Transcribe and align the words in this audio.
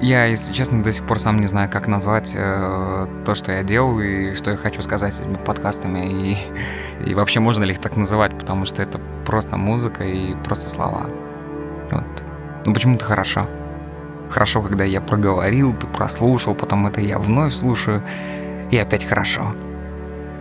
Я, 0.00 0.24
если 0.24 0.54
честно, 0.54 0.82
до 0.82 0.92
сих 0.92 1.04
пор 1.04 1.18
сам 1.18 1.40
не 1.40 1.46
знаю, 1.46 1.68
как 1.70 1.86
назвать 1.86 2.32
э, 2.34 3.06
то, 3.26 3.34
что 3.34 3.52
я 3.52 3.62
делаю 3.62 4.32
и 4.32 4.34
что 4.34 4.50
я 4.50 4.56
хочу 4.56 4.80
сказать 4.80 5.18
этими 5.20 5.36
подкастами. 5.36 6.32
И, 6.32 6.38
и 7.10 7.14
вообще 7.14 7.40
можно 7.40 7.64
ли 7.64 7.72
их 7.72 7.80
так 7.80 7.96
называть, 7.96 8.36
потому 8.38 8.64
что 8.64 8.82
это 8.82 8.98
просто 9.26 9.58
музыка 9.58 10.04
и 10.04 10.34
просто 10.36 10.70
слова. 10.70 11.10
Вот. 11.90 12.24
Ну 12.64 12.72
почему-то 12.72 13.04
хорошо. 13.04 13.46
Хорошо, 14.30 14.62
когда 14.62 14.84
я 14.84 15.02
проговорил, 15.02 15.74
ты 15.74 15.86
прослушал, 15.86 16.54
потом 16.54 16.86
это 16.86 17.02
я 17.02 17.18
вновь 17.18 17.52
слушаю, 17.52 18.02
и 18.70 18.78
опять 18.78 19.04
хорошо. 19.04 19.54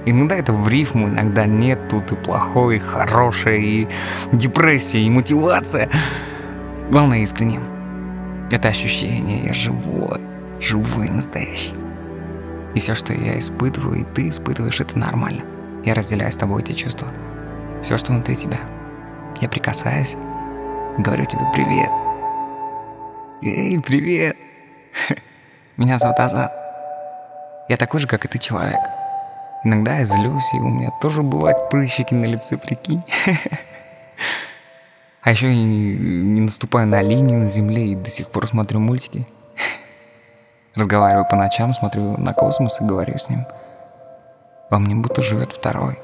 Иногда 0.05 0.36
это 0.36 0.54
в 0.54 0.70
рифму, 0.70 1.10
иногда 1.10 1.46
нет, 1.46 1.89
тут 1.89 2.12
и 2.14 2.16
плохой, 2.16 2.78
и 2.78 2.80
хорошее, 2.80 3.62
и 3.62 3.88
депрессия, 4.32 5.02
и 5.02 5.10
мотивация. 5.10 5.89
Главное 6.89 7.20
искренне. 7.20 7.60
Это 8.52 8.70
ощущение, 8.70 9.45
я 9.45 9.54
живой, 9.54 10.21
живой, 10.60 11.07
настоящий. 11.10 11.74
И 12.74 12.79
все, 12.79 12.96
что 12.96 13.14
я 13.14 13.37
испытываю, 13.37 14.01
и 14.01 14.04
ты 14.04 14.29
испытываешь, 14.29 14.79
это 14.79 14.97
нормально. 14.97 15.43
Я 15.86 15.93
разделяю 15.93 16.32
с 16.32 16.36
тобой 16.36 16.64
эти 16.64 16.74
чувства. 16.74 17.07
Все, 17.83 17.96
что 17.97 18.11
внутри 18.11 18.36
тебя. 18.36 18.57
Я 19.39 19.50
прикасаюсь, 19.50 20.15
говорю 20.97 21.25
тебе 21.25 21.43
привет. 21.54 21.89
Эй, 23.43 23.79
привет. 23.79 24.36
Меня 25.77 26.00
зовут 26.00 26.19
Азат. 26.19 26.52
Я 27.69 27.77
такой 27.77 28.00
же, 28.00 28.07
как 28.07 28.25
и 28.25 28.27
ты, 28.27 28.39
человек. 28.39 28.79
Иногда 29.63 30.00
я 30.00 30.05
злюсь, 30.05 30.54
и 30.54 30.57
у 30.57 30.69
меня 30.69 30.89
тоже 31.02 31.21
бывают 31.21 31.69
прыщики 31.69 32.13
на 32.13 32.25
лице, 32.25 32.58
прикинь. 32.58 33.03
А 35.22 35.31
еще 35.31 35.47
я 35.47 35.55
не 35.55 36.41
наступаю 36.41 36.88
на 36.88 37.02
линии 37.02 37.36
на 37.36 37.47
земле 37.47 37.88
и 37.88 37.95
до 37.95 38.09
сих 38.09 38.30
пор 38.30 38.47
смотрю 38.47 38.80
мультики. 38.80 39.27
Разговариваю 40.75 41.27
по 41.30 41.36
ночам, 41.36 41.73
смотрю 41.73 42.17
на 42.17 42.33
космос 42.33 42.80
и 42.80 42.85
говорю 42.85 43.17
с 43.17 43.27
ним. 43.27 43.45
Во 44.69 44.79
мне 44.79 44.95
будто 44.95 45.21
живет 45.21 45.52
второй, 45.52 45.99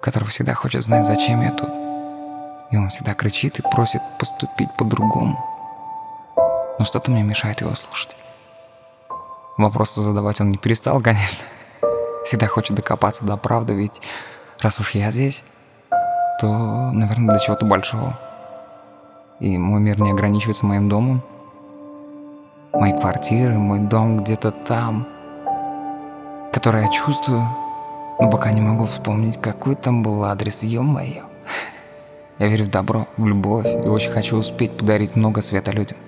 который 0.00 0.28
всегда 0.28 0.52
хочет 0.54 0.82
знать, 0.82 1.06
зачем 1.06 1.40
я 1.40 1.52
тут. 1.52 1.70
И 2.70 2.76
он 2.76 2.90
всегда 2.90 3.14
кричит 3.14 3.58
и 3.60 3.62
просит 3.62 4.02
поступить 4.18 4.68
по-другому. 4.76 5.42
Но 6.78 6.84
что-то 6.84 7.10
мне 7.10 7.22
мешает 7.22 7.60
его 7.62 7.74
слушать. 7.74 8.16
Вопросы 9.56 10.02
задавать 10.02 10.40
он 10.40 10.50
не 10.50 10.58
перестал, 10.58 11.00
конечно. 11.02 11.44
Всегда 12.24 12.46
хочет 12.46 12.76
докопаться 12.76 13.24
до 13.24 13.36
правды, 13.38 13.72
ведь 13.72 14.02
раз 14.60 14.78
уж 14.80 14.90
я 14.90 15.10
здесь, 15.10 15.44
то, 16.38 16.90
наверное, 16.92 17.30
для 17.30 17.38
чего-то 17.38 17.66
большого. 17.66 18.18
И 19.40 19.58
мой 19.58 19.80
мир 19.80 20.00
не 20.00 20.10
ограничивается 20.10 20.66
моим 20.66 20.88
домом. 20.88 21.22
Мои 22.72 22.92
квартиры, 22.98 23.58
мой 23.58 23.80
дом 23.80 24.18
где-то 24.18 24.50
там, 24.50 25.06
который 26.52 26.82
я 26.84 26.88
чувствую, 26.90 27.46
но 28.20 28.30
пока 28.30 28.52
не 28.52 28.60
могу 28.60 28.86
вспомнить, 28.86 29.40
какой 29.40 29.74
там 29.74 30.02
был 30.02 30.24
адрес, 30.24 30.62
ё-моё. 30.62 31.24
Я 32.38 32.46
верю 32.46 32.66
в 32.66 32.70
добро, 32.70 33.06
в 33.16 33.26
любовь 33.26 33.66
и 33.66 33.88
очень 33.88 34.10
хочу 34.10 34.36
успеть 34.36 34.76
подарить 34.76 35.16
много 35.16 35.40
света 35.40 35.72
людям. 35.72 35.98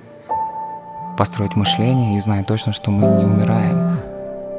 Построить 1.19 1.57
мышление 1.57 2.17
и 2.17 2.21
знать 2.21 2.47
точно, 2.47 2.73
что 2.73 2.91
мы 2.91 3.07
не 3.07 3.25
умираем, 3.25 3.99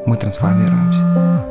мы 0.06 0.18
трансформируемся. 0.18 1.51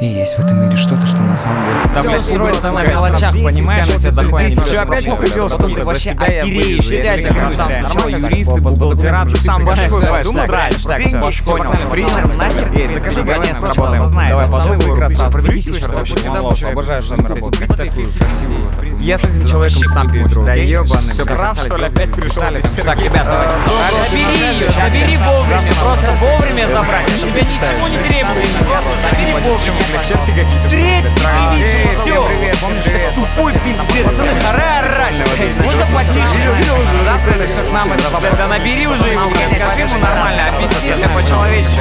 И 0.00 0.06
есть 0.06 0.36
в 0.36 0.38
этом 0.38 0.62
мире 0.62 0.76
что-то, 0.76 1.04
что 1.08 1.16
на 1.16 1.36
самом 1.36 1.56
деле... 1.64 1.76
Да, 1.92 2.02
блядь, 2.04 2.22
строится 2.22 2.70
на 2.70 2.84
мелочах, 2.84 3.32
понимаешь? 3.32 3.88
Это 3.88 4.12
дохуя 4.14 4.48
Что, 4.48 4.82
опять 4.82 5.06
похудел, 5.06 5.48
что 5.48 5.68
ты 5.68 5.82
вообще 5.82 6.10
охереешь? 6.10 6.84
Дядя, 6.86 7.34
там 7.56 7.72
Нормально, 7.82 8.26
юристы, 8.26 8.60
бухгалтера, 8.60 9.26
ты 9.28 9.36
сам 9.38 9.64
башкой 9.64 10.02
давай, 10.04 10.22
думал, 10.22 10.46
так, 10.46 10.72
деньги, 10.98 11.30
всё, 11.30 11.44
понял, 11.44 11.72
принтер, 11.90 12.28
нахер, 12.28 12.72
Ей, 12.74 12.86
закажи, 12.86 13.24
сработаем. 13.24 14.02
осознаешь, 14.02 14.30
Давай, 14.30 14.44
осознай 14.44 14.46
пожалуй, 14.46 14.76
свой 14.82 14.98
красавчик. 14.98 15.42
проведись 15.42 15.66
еще 15.66 15.86
раз, 15.86 16.42
Вообще, 16.42 16.66
обожаю 16.66 17.02
с 17.02 17.10
вами 17.10 17.26
работать. 17.26 17.68
Такую 17.68 18.12
красивую. 18.12 18.70
Я 19.00 19.18
с 19.18 19.24
этим 19.24 19.46
человеком 19.48 19.84
сам 19.86 20.10
пережил. 20.10 20.44
Да 20.44 20.54
ебаный. 20.54 21.12
Все 21.12 21.24
прав, 21.24 21.58
что 21.58 21.76
ли, 21.76 21.86
опять? 21.86 22.16
Виталий, 22.16 22.62
Так, 22.62 23.00
ребят, 23.02 23.26
забери 23.66 24.22
ее, 24.58 24.68
забери 24.70 25.16
вовремя, 25.16 25.72
просто 25.80 26.12
вовремя 26.20 26.66
забрать. 26.68 27.06
Тебе 27.20 27.42
ничего 27.42 27.88
не 27.88 27.98
требуется, 27.98 28.58
забери 29.10 29.32
вовремя. 29.32 29.87
Черти 29.88 30.30
какие-то. 30.32 30.48
Встреть, 30.64 31.04
Эй, 31.54 31.96
все, 31.96 32.28
привет, 32.28 32.56
помнишь, 32.60 32.84
привет? 32.84 33.14
тупой 33.14 33.52
пиздец, 33.54 34.04
пацаны, 34.04 34.40
харе 34.40 34.62
орать. 34.80 35.14
Можно 35.64 35.86
потише? 35.94 36.64
Завтра 37.04 37.30
это 37.30 37.48
все 37.48 37.64
к 37.64 37.72
нам, 37.72 37.90
да 38.36 38.48
набери 38.48 38.86
уже 38.86 39.08
его, 39.08 39.28
блядь, 39.30 39.54
скажи 39.54 39.80
ему 39.80 39.98
нормально, 39.98 40.48
объясни 40.48 40.92
все 40.92 41.08
по-человечески. 41.08 41.76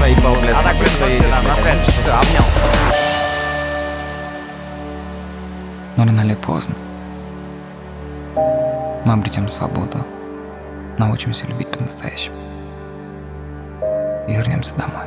Заебал, 0.00 0.34
блядь, 0.42 0.56
А 0.56 0.62
так, 0.62 0.76
блядь, 0.76 0.90
все, 0.90 1.28
на. 1.28 1.54
Все, 1.54 2.10
обнял. 2.10 2.44
Но 5.96 6.04
рано 6.04 6.20
или 6.22 6.34
поздно 6.34 6.74
мы 9.04 9.12
обретем 9.12 9.48
свободу, 9.48 10.04
научимся 10.98 11.46
любить 11.46 11.70
по-настоящему 11.70 12.36
и 14.28 14.32
вернемся 14.34 14.74
домой. 14.74 15.06